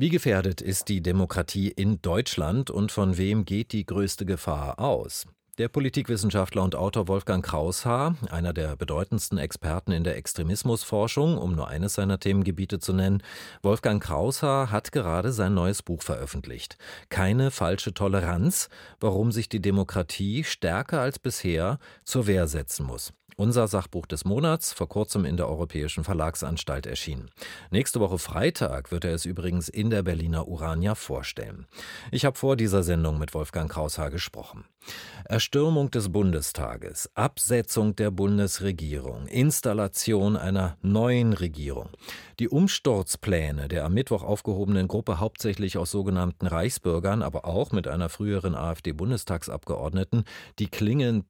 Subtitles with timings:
[0.00, 5.26] Wie gefährdet ist die Demokratie in Deutschland und von wem geht die größte Gefahr aus?
[5.58, 11.66] Der Politikwissenschaftler und Autor Wolfgang Kraushaar, einer der bedeutendsten Experten in der Extremismusforschung, um nur
[11.66, 13.24] eines seiner Themengebiete zu nennen,
[13.60, 16.78] Wolfgang Kraushaar hat gerade sein neues Buch veröffentlicht.
[17.08, 18.68] Keine falsche Toleranz,
[19.00, 23.12] warum sich die Demokratie stärker als bisher zur Wehr setzen muss.
[23.40, 27.30] Unser Sachbuch des Monats, vor kurzem in der Europäischen Verlagsanstalt erschienen.
[27.70, 31.68] Nächste Woche Freitag wird er es übrigens in der Berliner Urania vorstellen.
[32.10, 34.64] Ich habe vor dieser Sendung mit Wolfgang Kraushaar gesprochen.
[35.48, 41.88] Erstürmung des Bundestages, Absetzung der Bundesregierung, Installation einer neuen Regierung.
[42.38, 48.10] Die Umsturzpläne der am Mittwoch aufgehobenen Gruppe hauptsächlich aus sogenannten Reichsbürgern, aber auch mit einer
[48.10, 50.24] früheren AfD-Bundestagsabgeordneten,
[50.58, 51.24] die klingen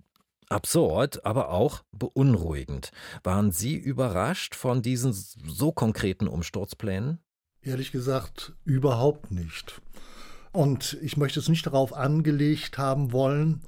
[0.49, 2.91] Absurd, aber auch beunruhigend.
[3.23, 7.21] Waren Sie überrascht von diesen so konkreten Umsturzplänen?
[7.63, 9.81] Ehrlich gesagt, überhaupt nicht.
[10.51, 13.63] Und ich möchte es nicht darauf angelegt haben wollen,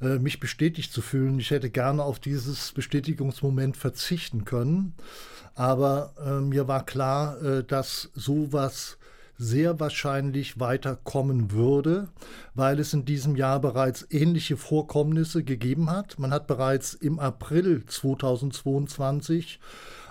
[0.00, 1.38] äh, mich bestätigt zu fühlen.
[1.38, 4.94] Ich hätte gerne auf dieses Bestätigungsmoment verzichten können.
[5.54, 8.98] Aber äh, mir war klar, äh, dass sowas
[9.38, 12.08] sehr wahrscheinlich weiterkommen würde,
[12.54, 16.18] weil es in diesem Jahr bereits ähnliche Vorkommnisse gegeben hat.
[16.18, 19.60] Man hat bereits im April 2022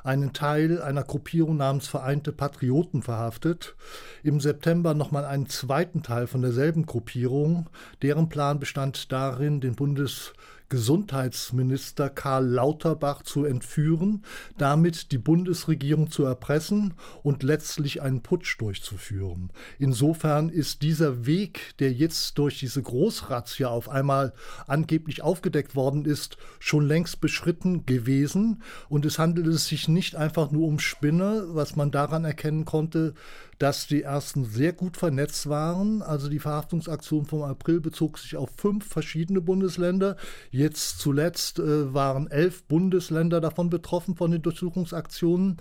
[0.03, 3.75] einen Teil einer Gruppierung namens Vereinte Patrioten verhaftet.
[4.21, 7.69] Im September nochmal einen zweiten Teil von derselben Gruppierung.
[8.03, 10.33] Deren Plan bestand darin, den Bundes
[10.69, 14.23] Gesundheitsminister Karl Lauterbach zu entführen,
[14.57, 19.51] damit die Bundesregierung zu erpressen und letztlich einen Putsch durchzuführen.
[19.79, 24.33] Insofern ist dieser Weg, der jetzt durch diese Großrazzia auf einmal
[24.67, 28.61] angeblich aufgedeckt worden ist, schon längst beschritten gewesen.
[28.89, 33.13] Und es handelt sich nicht einfach nur um Spinne, was man daran erkennen konnte,
[33.57, 36.01] dass die ersten sehr gut vernetzt waren.
[36.01, 40.17] Also die Verhaftungsaktion vom April bezog sich auf fünf verschiedene Bundesländer.
[40.51, 45.57] Jetzt zuletzt äh, waren elf Bundesländer davon betroffen von den Durchsuchungsaktionen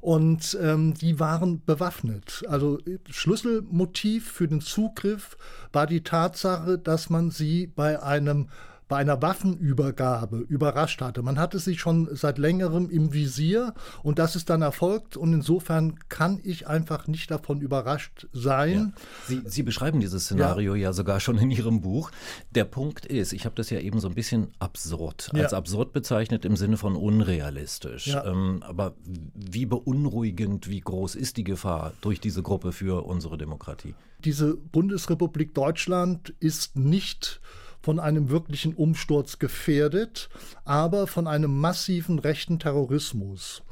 [0.00, 2.44] und ähm, die waren bewaffnet.
[2.48, 2.78] Also
[3.08, 5.36] Schlüsselmotiv für den Zugriff
[5.72, 8.48] war die Tatsache, dass man sie bei einem
[8.88, 11.22] bei einer Waffenübergabe überrascht hatte.
[11.22, 15.98] Man hatte sie schon seit längerem im Visier und das ist dann erfolgt und insofern
[16.08, 18.94] kann ich einfach nicht davon überrascht sein.
[18.96, 19.02] Ja.
[19.26, 20.88] Sie, Sie, beschreiben dieses Szenario ja.
[20.88, 20.92] ja.
[20.92, 22.10] sogar schon in Ihrem Buch.
[22.50, 25.58] Der Punkt ist, ich habe das ja eben so ein bisschen absurd, als ja.
[25.58, 28.16] absurd bezeichnet im Sinne von unrealistisch.
[28.24, 28.94] Ähm, aber
[29.34, 33.94] wie beunruhigend, wie groß ist die Gefahr durch diese Gruppe für unsere Demokratie?
[34.24, 37.40] Diese Bundesrepublik Deutschland ist nicht
[37.82, 40.28] von einem wirklichen Umsturz gefährdet,
[40.64, 43.62] aber von einem massiven rechten Terrorismus.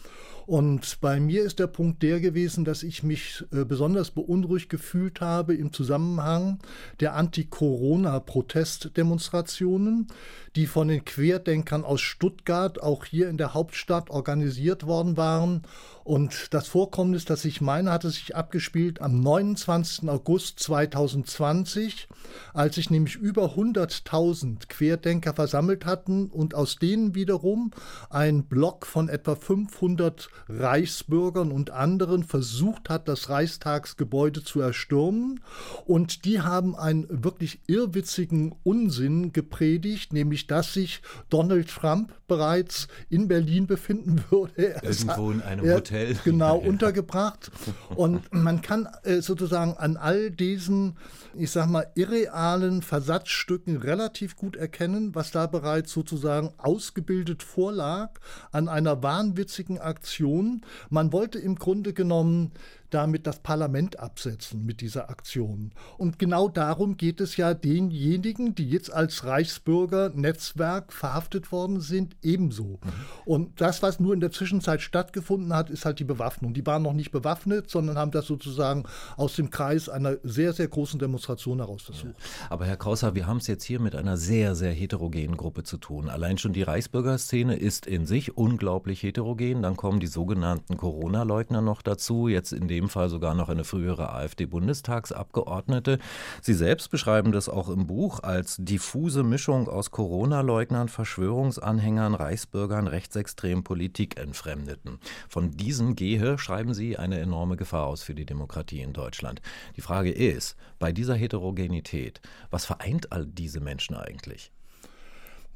[0.46, 5.20] Und bei mir ist der Punkt der gewesen, dass ich mich äh, besonders beunruhigt gefühlt
[5.20, 6.60] habe im Zusammenhang
[7.00, 10.06] der Anti-Corona-Protestdemonstrationen,
[10.54, 15.62] die von den Querdenkern aus Stuttgart auch hier in der Hauptstadt organisiert worden waren.
[16.04, 20.08] Und das Vorkommnis, das ich meine, hatte sich abgespielt am 29.
[20.08, 22.06] August 2020,
[22.54, 27.72] als sich nämlich über 100.000 Querdenker versammelt hatten und aus denen wiederum
[28.08, 35.40] ein Block von etwa 500 Reichsbürgern und anderen versucht hat, das Reichstagsgebäude zu erstürmen.
[35.84, 43.28] Und die haben einen wirklich irrwitzigen Unsinn gepredigt, nämlich dass sich Donald Trump bereits in
[43.28, 44.80] Berlin befinden würde.
[44.82, 46.16] Irgendwo in einem er, Hotel.
[46.24, 47.50] Genau, untergebracht.
[47.94, 50.96] Und man kann äh, sozusagen an all diesen,
[51.34, 58.10] ich sag mal, irrealen Versatzstücken relativ gut erkennen, was da bereits sozusagen ausgebildet vorlag
[58.52, 60.62] an einer wahnwitzigen Aktion Aktion.
[60.90, 62.50] Man wollte im Grunde genommen
[62.90, 65.72] damit das Parlament absetzen mit dieser Aktion.
[65.98, 72.80] Und genau darum geht es ja denjenigen, die jetzt als Reichsbürger-Netzwerk verhaftet worden sind, ebenso.
[72.82, 72.90] Mhm.
[73.24, 76.54] Und das, was nur in der Zwischenzeit stattgefunden hat, ist halt die Bewaffnung.
[76.54, 78.84] Die waren noch nicht bewaffnet, sondern haben das sozusagen
[79.16, 82.14] aus dem Kreis einer sehr, sehr großen Demonstration heraus versucht.
[82.18, 82.46] Ja.
[82.50, 85.76] Aber Herr Krauser, wir haben es jetzt hier mit einer sehr, sehr heterogenen Gruppe zu
[85.78, 86.08] tun.
[86.08, 89.62] Allein schon die Reichsbürgerszene ist in sich unglaublich heterogen.
[89.62, 92.28] Dann kommen die sogenannten Corona-Leugner noch dazu.
[92.28, 95.98] Jetzt in dem Fall sogar noch eine frühere AfD-Bundestagsabgeordnete.
[96.42, 103.64] Sie selbst beschreiben das auch im Buch als diffuse Mischung aus Corona-Leugnern, Verschwörungsanhängern, Reichsbürgern, rechtsextremen
[103.64, 104.98] Politikentfremdeten.
[105.28, 109.40] Von diesen gehe, schreiben Sie, eine enorme Gefahr aus für die Demokratie in Deutschland.
[109.76, 112.20] Die Frage ist, bei dieser Heterogenität,
[112.50, 114.52] was vereint all diese Menschen eigentlich?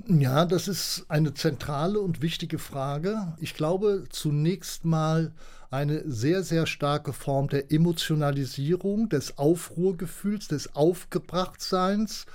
[0.06, 3.34] Ja, das ist eine zentrale und wichtige Frage.
[3.38, 5.32] Ich glaube zunächst mal
[5.70, 12.26] eine sehr, sehr starke Form der Emotionalisierung, des Aufruhrgefühls, des Aufgebrachtseins.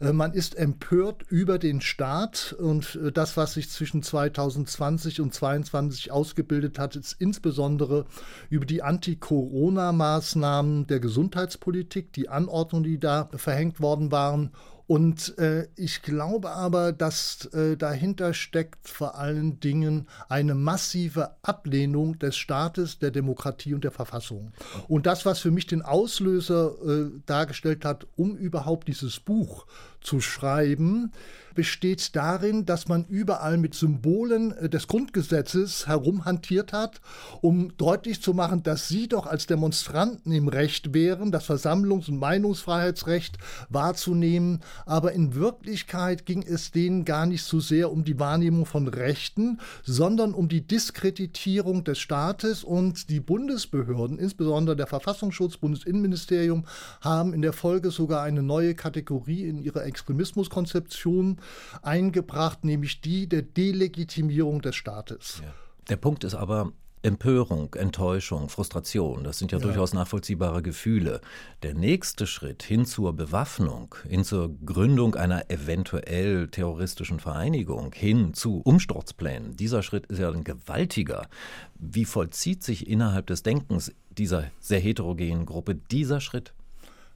[0.00, 5.34] Äh, man ist empört über den Staat und äh, das, was sich zwischen 2020 und
[5.34, 8.06] 2022 ausgebildet hat, ist insbesondere
[8.48, 14.52] über die Anti-Corona-Maßnahmen der Gesundheitspolitik, die Anordnungen, die da verhängt worden waren
[14.90, 22.18] und äh, ich glaube aber, dass äh, dahinter steckt vor allen Dingen eine massive Ablehnung
[22.18, 24.50] des Staates, der Demokratie und der Verfassung.
[24.88, 29.64] Und das, was für mich den Auslöser äh, dargestellt hat, um überhaupt dieses Buch
[30.00, 31.12] zu schreiben,
[31.54, 37.00] besteht darin, dass man überall mit Symbolen äh, des Grundgesetzes herumhantiert hat,
[37.40, 42.18] um deutlich zu machen, dass sie doch als Demonstranten im Recht wären, das Versammlungs- und
[42.18, 43.38] Meinungsfreiheitsrecht
[43.68, 44.60] wahrzunehmen.
[44.86, 49.60] Aber in Wirklichkeit ging es denen gar nicht so sehr um die Wahrnehmung von Rechten,
[49.82, 56.64] sondern um die Diskreditierung des Staates und die Bundesbehörden, insbesondere der Verfassungsschutz, Bundesinnenministerium,
[57.00, 61.38] haben in der Folge sogar eine neue Kategorie in ihrer Extremismuskonzeption
[61.82, 65.42] eingebracht, nämlich die der Delegitimierung des Staates.
[65.42, 65.52] Ja.
[65.88, 66.72] Der Punkt ist aber,
[67.02, 71.22] Empörung, Enttäuschung, Frustration, das sind ja, ja, durchaus nachvollziehbare Gefühle.
[71.62, 78.60] Der nächste Schritt hin zur Bewaffnung, hin zur Gründung einer eventuell terroristischen Vereinigung, hin zu
[78.60, 81.26] Umsturzplänen, dieser Schritt ist ja ein gewaltiger.
[81.74, 86.52] Wie vollzieht sich innerhalb des Denkens dieser sehr heterogenen Gruppe dieser Schritt?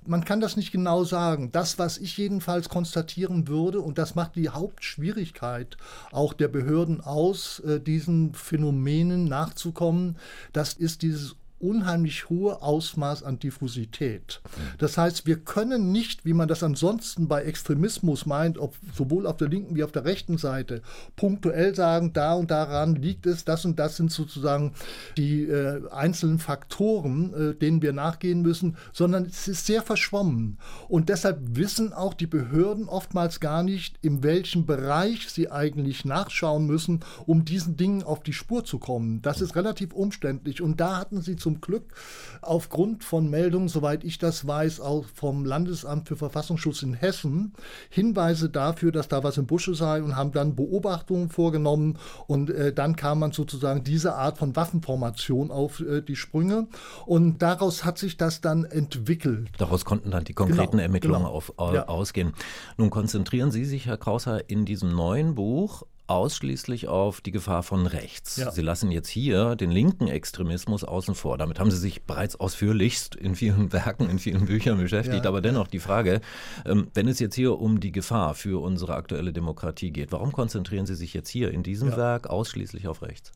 [0.07, 1.51] Man kann das nicht genau sagen.
[1.53, 5.77] Das, was ich jedenfalls konstatieren würde, und das macht die Hauptschwierigkeit
[6.13, 10.17] auch der Behörden aus, äh, diesen Phänomenen nachzukommen,
[10.53, 14.41] das ist dieses unheimlich hohe Ausmaß an Diffusität.
[14.79, 19.39] Das heißt, wir können nicht, wie man das ansonsten bei Extremismus meint, ob sowohl auf
[19.39, 20.83] der linken wie auf der rechten Seite,
[21.17, 24.73] punktuell sagen, da und daran liegt es, das und das sind sozusagen
[25.17, 30.59] die äh, einzelnen Faktoren, äh, denen wir nachgehen müssen, sondern es ist sehr verschwommen.
[30.89, 36.67] Und deshalb wissen auch die Behörden oftmals gar nicht, in welchem Bereich sie eigentlich nachschauen
[36.67, 39.23] müssen, um diesen Dingen auf die Spur zu kommen.
[39.23, 40.61] Das ist relativ umständlich.
[40.61, 41.95] Und da hatten sie zum zum Glück
[42.43, 47.53] aufgrund von Meldungen, soweit ich das weiß, auch vom Landesamt für Verfassungsschutz in Hessen
[47.91, 52.73] Hinweise dafür, dass da was im Busche sei und haben dann Beobachtungen vorgenommen und äh,
[52.73, 56.67] dann kam man sozusagen diese Art von Waffenformation auf äh, die Sprünge
[57.07, 59.51] und daraus hat sich das dann entwickelt.
[59.59, 61.35] Daraus konnten dann die konkreten genau, Ermittlungen genau.
[61.35, 61.89] Auf, äh, ja.
[61.89, 62.33] ausgehen.
[62.77, 67.87] Nun konzentrieren Sie sich, Herr Krauser, in diesem neuen Buch ausschließlich auf die Gefahr von
[67.87, 68.37] rechts.
[68.37, 68.51] Ja.
[68.51, 71.39] Sie lassen jetzt hier den linken Extremismus außen vor.
[71.39, 75.25] Damit haben Sie sich bereits ausführlichst in vielen Werken, in vielen Büchern beschäftigt.
[75.25, 75.29] Ja.
[75.29, 76.21] Aber dennoch die Frage,
[76.67, 80.87] ähm, wenn es jetzt hier um die Gefahr für unsere aktuelle Demokratie geht, warum konzentrieren
[80.87, 81.97] Sie sich jetzt hier in diesem ja.
[81.97, 83.33] Werk ausschließlich auf rechts?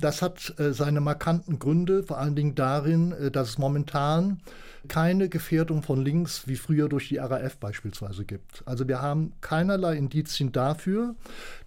[0.00, 4.40] Das hat äh, seine markanten Gründe, vor allen Dingen darin, äh, dass es momentan
[4.88, 8.62] keine Gefährdung von links wie früher durch die RAF beispielsweise gibt.
[8.66, 11.14] Also wir haben keinerlei Indizien dafür,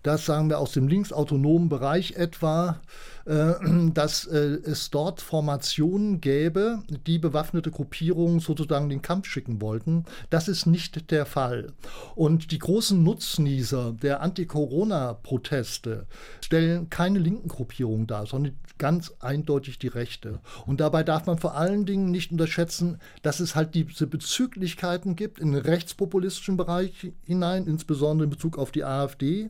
[0.03, 2.79] dass, sagen wir, aus dem linksautonomen Bereich etwa
[3.93, 10.05] dass äh, es dort Formationen gäbe, die bewaffnete Gruppierungen sozusagen den Kampf schicken wollten.
[10.29, 11.73] Das ist nicht der Fall.
[12.15, 16.07] Und die großen Nutznießer der Anti-Corona-Proteste
[16.41, 20.39] stellen keine linken Gruppierungen dar, sondern ganz eindeutig die Rechte.
[20.65, 25.39] Und dabei darf man vor allen Dingen nicht unterschätzen, dass es halt diese Bezüglichkeiten gibt
[25.39, 29.49] in den rechtspopulistischen Bereich hinein, insbesondere in Bezug auf die AfD,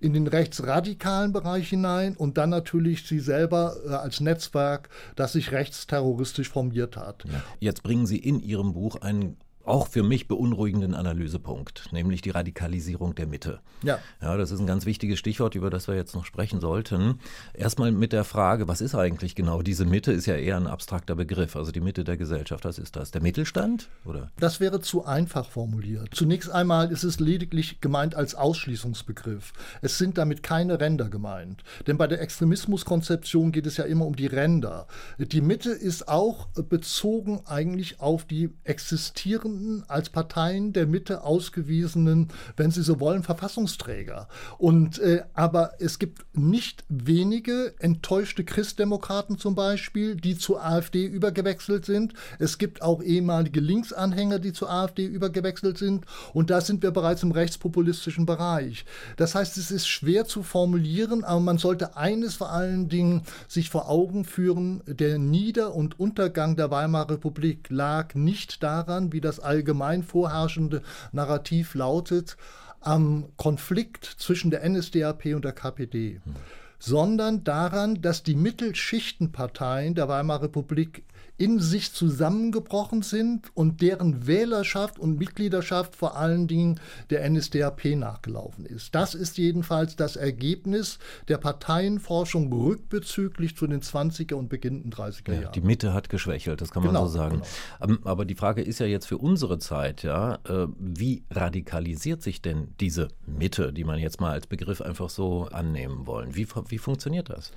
[0.00, 5.52] in den rechtsradikalen Bereich hinein und dann natürlich sie selber äh, als Netzwerk, das sich
[5.52, 7.24] rechtsterroristisch formiert hat.
[7.26, 7.42] Ja.
[7.58, 13.14] Jetzt bringen Sie in Ihrem Buch einen auch für mich beunruhigenden Analysepunkt, nämlich die Radikalisierung
[13.14, 13.60] der Mitte.
[13.82, 13.98] Ja.
[14.20, 17.20] Ja, das ist ein ganz wichtiges Stichwort, über das wir jetzt noch sprechen sollten.
[17.54, 20.12] Erstmal mit der Frage, was ist eigentlich genau diese Mitte?
[20.12, 21.56] Ist ja eher ein abstrakter Begriff.
[21.56, 23.10] Also die Mitte der Gesellschaft, was ist das?
[23.10, 23.88] Der Mittelstand?
[24.04, 24.30] Oder?
[24.38, 26.08] Das wäre zu einfach formuliert.
[26.14, 29.52] Zunächst einmal ist es lediglich gemeint als Ausschließungsbegriff.
[29.82, 31.62] Es sind damit keine Ränder gemeint.
[31.86, 34.86] Denn bei der Extremismuskonzeption geht es ja immer um die Ränder.
[35.18, 42.28] Die Mitte ist auch bezogen eigentlich auf die existierenden Gemeinden als Parteien der Mitte ausgewiesenen,
[42.56, 44.28] wenn Sie so wollen, Verfassungsträger.
[44.58, 51.84] Und äh, aber es gibt nicht wenige enttäuschte Christdemokraten zum Beispiel, die zur AfD übergewechselt
[51.84, 52.14] sind.
[52.38, 56.06] Es gibt auch ehemalige Linksanhänger, die zur AfD übergewechselt sind.
[56.32, 58.84] Und da sind wir bereits im rechtspopulistischen Bereich.
[59.16, 63.70] Das heißt, es ist schwer zu formulieren, aber man sollte eines vor allen Dingen sich
[63.70, 69.39] vor Augen führen, der Nieder- und Untergang der Weimarer Republik lag nicht daran, wie das
[69.40, 70.82] allgemein vorherrschende
[71.12, 72.36] Narrativ lautet,
[72.80, 76.34] am Konflikt zwischen der NSDAP und der KPD, hm.
[76.78, 81.04] sondern daran, dass die Mittelschichtenparteien der Weimarer Republik
[81.40, 86.78] in sich zusammengebrochen sind und deren Wählerschaft und Mitgliedschaft vor allen Dingen
[87.08, 88.94] der NSDAP nachgelaufen ist.
[88.94, 95.42] Das ist jedenfalls das Ergebnis der Parteienforschung rückbezüglich zu den 20er und beginnenden 30er Jahren.
[95.44, 97.40] Ja, die Mitte hat geschwächelt, das kann man genau, so sagen.
[97.80, 97.94] Genau.
[97.94, 102.42] Ähm, aber die Frage ist ja jetzt für unsere Zeit, ja, äh, wie radikalisiert sich
[102.42, 106.36] denn diese Mitte, die man jetzt mal als Begriff einfach so annehmen wollen?
[106.36, 107.50] Wie, wie funktioniert das?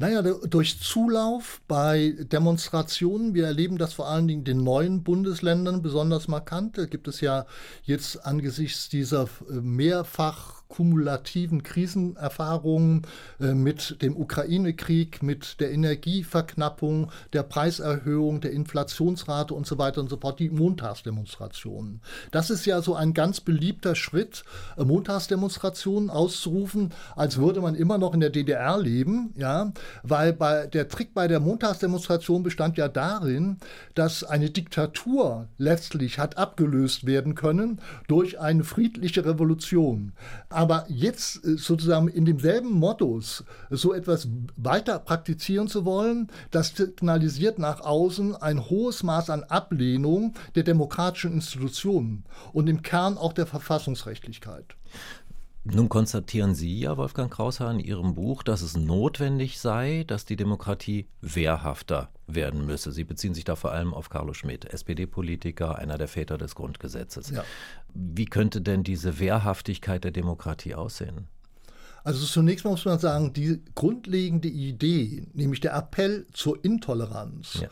[0.00, 3.34] Naja, durch Zulauf bei Demonstrationen.
[3.34, 6.78] Wir erleben das vor allen Dingen in den neuen Bundesländern besonders markant.
[6.78, 7.46] Da gibt es ja
[7.82, 13.02] jetzt angesichts dieser äh, mehrfach kumulativen Krisenerfahrungen
[13.40, 20.10] äh, mit dem Ukraine-Krieg, mit der Energieverknappung, der Preiserhöhung, der Inflationsrate und so weiter und
[20.10, 22.00] so fort, die Montagsdemonstrationen.
[22.30, 24.44] Das ist ja so ein ganz beliebter Schritt,
[24.76, 29.72] äh, Montagsdemonstrationen auszurufen, als würde man immer noch in der DDR leben, ja,
[30.02, 33.56] weil bei, der Trick bei der Montagsdemonstration bestand ja darin,
[33.94, 40.12] dass eine Diktatur letztlich hat abgelöst werden können durch eine friedliche Revolution.
[40.58, 47.60] Aber jetzt äh, sozusagen in demselben Modus so etwas weiter praktizieren zu wollen, das signalisiert
[47.60, 53.46] nach außen ein hohes Maß an Ablehnung der demokratischen Institutionen und im Kern auch der
[53.46, 54.74] Verfassungsrechtlichkeit.
[55.70, 60.36] Nun konstatieren Sie ja, Wolfgang Kraushaar, in Ihrem Buch, dass es notwendig sei, dass die
[60.36, 62.90] Demokratie wehrhafter werden müsse.
[62.90, 67.30] Sie beziehen sich da vor allem auf Carlo Schmidt, SPD-Politiker, einer der Väter des Grundgesetzes.
[67.30, 67.44] Ja.
[67.92, 71.28] Wie könnte denn diese Wehrhaftigkeit der Demokratie aussehen?
[72.04, 77.68] Also zunächst muss man sagen, die grundlegende Idee, nämlich der Appell zur Intoleranz, ja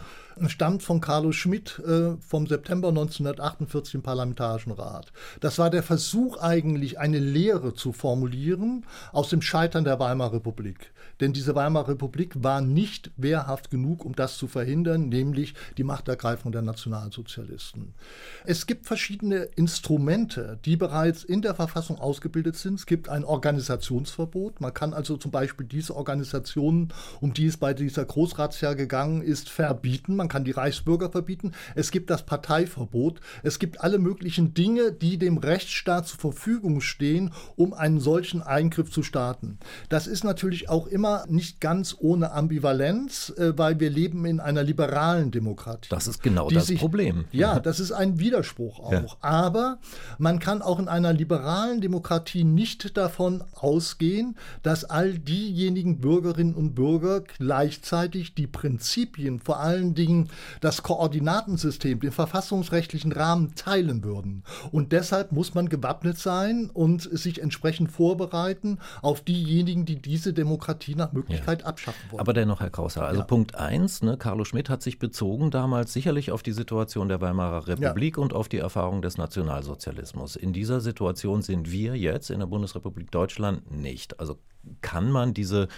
[0.49, 5.13] stammt von Carlo Schmidt äh, vom September 1948 im Parlamentarischen Rat.
[5.41, 10.93] Das war der Versuch eigentlich, eine Lehre zu formulieren aus dem Scheitern der Weimarer Republik.
[11.21, 16.53] Denn diese Weimarer Republik war nicht wehrhaft genug, um das zu verhindern, nämlich die Machtergreifung
[16.53, 17.95] der Nationalsozialisten.
[18.45, 22.75] Es gibt verschiedene Instrumente, die bereits in der Verfassung ausgebildet sind.
[22.75, 23.25] Es gibt ein
[24.19, 24.61] Organisationsverbot.
[24.61, 29.49] Man kann also zum Beispiel diese Organisationen, um die es bei dieser Großratsjahr gegangen ist,
[29.49, 30.17] verbieten.
[30.17, 34.91] Man man kann die Reichsbürger verbieten, es gibt das Parteiverbot, es gibt alle möglichen Dinge,
[34.91, 39.59] die dem Rechtsstaat zur Verfügung stehen, um einen solchen Eingriff zu starten.
[39.89, 44.65] Das ist natürlich auch immer nicht ganz ohne Ambivalenz, äh, weil wir leben in einer
[44.65, 45.91] liberalen Demokratie.
[45.91, 47.27] Das ist genau das sich, Problem.
[47.31, 48.93] Ja, das ist ein Widerspruch auch.
[48.93, 49.05] Ja.
[49.21, 49.79] Aber
[50.19, 54.06] man kann auch in einer liberalen Demokratie nicht davon ausgehen,
[54.63, 60.29] dass all diejenigen Bürgerinnen und Bürger gleichzeitig die Prinzipien, vor allen Dingen Dingen
[60.61, 64.43] das Koordinatensystem, den verfassungsrechtlichen Rahmen teilen würden.
[64.73, 70.95] Und deshalb muss man gewappnet sein und sich entsprechend vorbereiten auf diejenigen, die diese Demokratie
[70.95, 71.67] nach Möglichkeit ja.
[71.67, 72.21] abschaffen wollen.
[72.21, 73.27] Aber dennoch, Herr Krauser, also ja.
[73.27, 77.67] Punkt 1, ne, Carlo Schmidt hat sich bezogen damals sicherlich auf die Situation der Weimarer
[77.67, 78.23] Republik ja.
[78.23, 80.37] und auf die Erfahrung des Nationalsozialismus.
[80.37, 83.96] In dieser Situation sind wir jetzt in der Bundesrepublik Deutschland nicht.
[84.19, 84.39] Also
[84.81, 85.69] kann man diese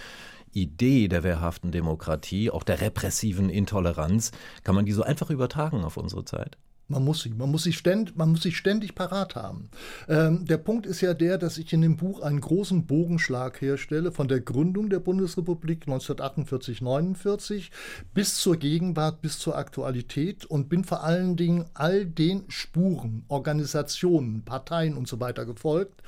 [0.51, 4.31] Idee der wehrhaften Demokratie, auch der repressiven Intoleranz,
[4.63, 6.57] kann man die so einfach übertragen auf unsere Zeit?
[6.89, 9.69] Man muss sie, man muss sie, ständ, man muss sie ständig parat haben.
[10.07, 14.11] Ähm, der Punkt ist ja der, dass ich in dem Buch einen großen Bogenschlag herstelle
[14.11, 17.69] von der Gründung der Bundesrepublik 1948-49
[18.15, 24.43] bis zur Gegenwart, bis zur Aktualität und bin vor allen Dingen all den Spuren, Organisationen,
[24.43, 26.01] Parteien und so weiter gefolgt,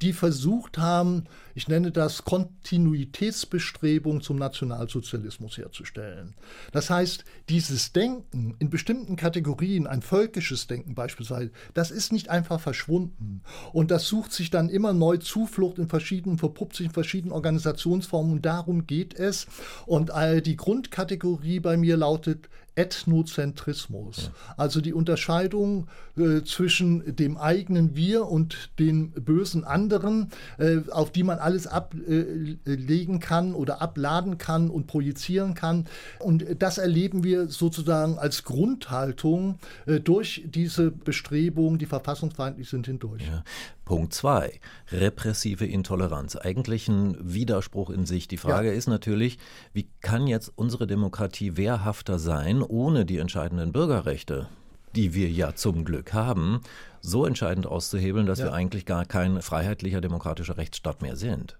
[0.00, 6.34] die versucht haben, ich nenne das Kontinuitätsbestrebung zum Nationalsozialismus herzustellen.
[6.72, 12.60] Das heißt, dieses Denken in bestimmten Kategorien, ein völkisches Denken beispielsweise, das ist nicht einfach
[12.60, 13.42] verschwunden.
[13.72, 18.32] Und das sucht sich dann immer neu Zuflucht in verschiedenen, verpuppt sich in verschiedenen Organisationsformen.
[18.32, 19.46] Und darum geht es.
[19.86, 20.12] Und
[20.44, 24.24] die Grundkategorie bei mir lautet Ethnozentrismus.
[24.24, 24.54] Ja.
[24.56, 31.22] Also die Unterscheidung äh, zwischen dem eigenen Wir und den bösen anderen, äh, auf die
[31.22, 35.86] man alles ablegen kann oder abladen kann und projizieren kann.
[36.18, 43.22] Und das erleben wir sozusagen als Grundhaltung äh, durch diese Bestrebungen, die verfassungsfeindlich sind, hindurch.
[43.22, 43.44] Ja.
[43.90, 44.60] Punkt 2.
[44.92, 46.36] Repressive Intoleranz.
[46.36, 48.28] Eigentlich ein Widerspruch in sich.
[48.28, 48.74] Die Frage ja.
[48.74, 49.36] ist natürlich,
[49.72, 54.46] wie kann jetzt unsere Demokratie wehrhafter sein, ohne die entscheidenden Bürgerrechte,
[54.94, 56.60] die wir ja zum Glück haben?
[57.00, 58.46] So entscheidend auszuhebeln, dass ja.
[58.46, 61.56] wir eigentlich gar kein freiheitlicher demokratischer Rechtsstaat mehr sind.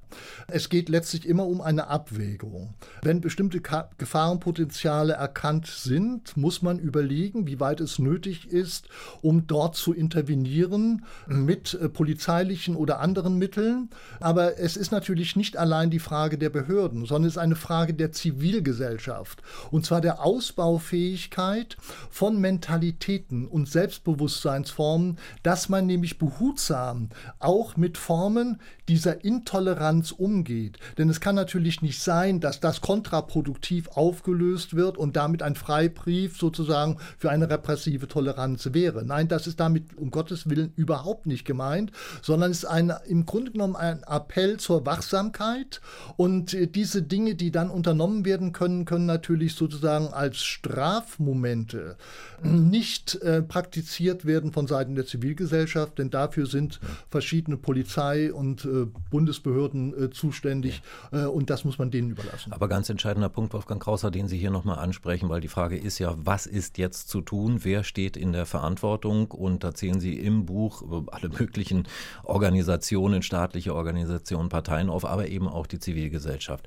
[0.49, 2.75] Es geht letztlich immer um eine Abwägung.
[3.03, 3.61] Wenn bestimmte
[3.99, 8.89] Gefahrenpotenziale erkannt sind, muss man überlegen, wie weit es nötig ist,
[9.23, 13.91] um dort zu intervenieren mit äh, polizeilichen oder anderen Mitteln.
[14.19, 17.95] Aber es ist natürlich nicht allein die Frage der Behörden, sondern es ist eine Frage
[17.95, 19.43] der Zivilgesellschaft.
[19.71, 21.77] Und zwar der Ausbaufähigkeit
[22.11, 27.09] von Mentalitäten und Selbstbewusstseinsformen, dass man nämlich behutsam
[27.39, 30.79] auch mit Formen dieser Intoleranz umgeht.
[30.99, 36.37] Denn es kann natürlich nicht sein, dass das kontraproduktiv aufgelöst wird und damit ein Freibrief
[36.37, 39.05] sozusagen für eine repressive Toleranz wäre.
[39.05, 43.27] Nein, das ist damit um Gottes Willen überhaupt nicht gemeint, sondern es ist ein, im
[43.27, 45.81] Grunde genommen ein Appell zur Wachsamkeit
[46.17, 51.97] und äh, diese Dinge, die dann unternommen werden können, können natürlich sozusagen als Strafmomente
[52.43, 58.87] nicht äh, praktiziert werden von Seiten der Zivilgesellschaft, denn dafür sind verschiedene Polizei und äh,
[59.11, 61.25] Bundesbehörden äh, zuständig ja.
[61.25, 62.53] Äh, und das muss man denen überlassen.
[62.53, 65.99] Aber ganz entscheidender Punkt, Wolfgang Krauser, den Sie hier nochmal ansprechen, weil die Frage ist
[65.99, 67.61] ja, was ist jetzt zu tun?
[67.62, 69.31] Wer steht in der Verantwortung?
[69.31, 71.87] Und da zählen Sie im Buch alle möglichen
[72.25, 76.67] Organisationen, staatliche Organisationen, Parteien auf, aber eben auch die Zivilgesellschaft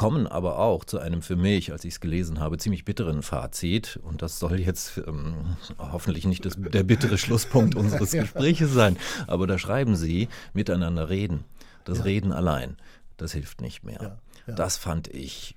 [0.00, 4.00] kommen aber auch zu einem für mich, als ich es gelesen habe, ziemlich bitteren Fazit.
[4.02, 8.96] Und das soll jetzt ähm, hoffentlich nicht das, der bittere Schlusspunkt unseres Gespräches sein.
[9.26, 11.44] Aber da schreiben Sie, miteinander reden.
[11.84, 12.04] Das ja.
[12.04, 12.78] Reden allein,
[13.18, 13.98] das hilft nicht mehr.
[14.00, 14.54] Ja, ja.
[14.54, 15.54] Das fand ich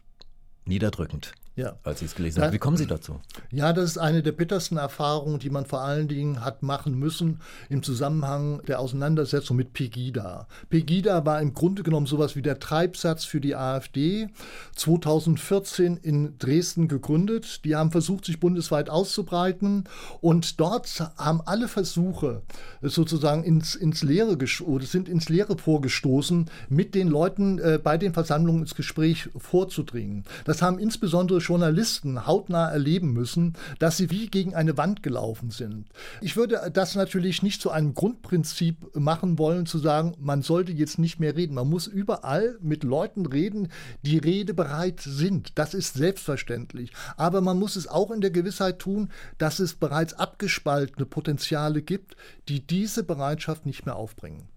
[0.65, 1.77] niederdrückend ja.
[1.83, 2.53] als Sie es gelesen haben.
[2.53, 3.19] Wie kommen Sie dazu?
[3.51, 7.41] Ja, das ist eine der bittersten Erfahrungen, die man vor allen Dingen hat machen müssen
[7.69, 10.47] im Zusammenhang der Auseinandersetzung mit Pegida.
[10.69, 14.29] Pegida war im Grunde genommen sowas wie der Treibsatz für die AfD,
[14.75, 17.63] 2014 in Dresden gegründet.
[17.65, 19.83] Die haben versucht, sich bundesweit auszubreiten
[20.21, 20.83] und dort
[21.17, 22.41] haben alle Versuche
[22.81, 28.13] sozusagen ins, ins Leere oder sind ins Leere vorgestoßen, mit den Leuten äh, bei den
[28.13, 30.23] Versammlungen ins Gespräch vorzudringen.
[30.45, 35.85] Das haben insbesondere Journalisten hautnah erleben müssen, dass sie wie gegen eine Wand gelaufen sind.
[36.21, 40.99] Ich würde das natürlich nicht zu einem Grundprinzip machen wollen, zu sagen, man sollte jetzt
[40.99, 41.55] nicht mehr reden.
[41.55, 43.69] Man muss überall mit Leuten reden,
[44.01, 45.57] die redebereit sind.
[45.57, 46.91] Das ist selbstverständlich.
[47.17, 52.15] Aber man muss es auch in der Gewissheit tun, dass es bereits abgespaltene Potenziale gibt,
[52.49, 54.47] die diese Bereitschaft nicht mehr aufbringen.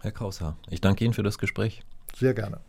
[0.00, 1.82] Herr Kraushaar, ich danke Ihnen für das Gespräch.
[2.16, 2.60] Sehr gerne.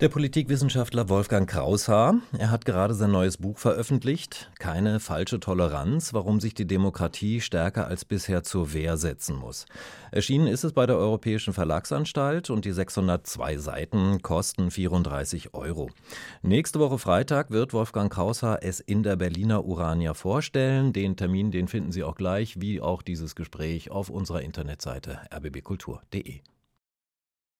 [0.00, 6.38] Der Politikwissenschaftler Wolfgang Kraushaar, er hat gerade sein neues Buch veröffentlicht, Keine falsche Toleranz, warum
[6.38, 9.66] sich die Demokratie stärker als bisher zur Wehr setzen muss.
[10.12, 15.90] Erschienen ist es bei der Europäischen Verlagsanstalt und die 602 Seiten kosten 34 Euro.
[16.42, 20.92] Nächste Woche Freitag wird Wolfgang Kraushaar es in der Berliner Urania vorstellen.
[20.92, 26.40] Den Termin, den finden Sie auch gleich, wie auch dieses Gespräch auf unserer Internetseite rbbkultur.de.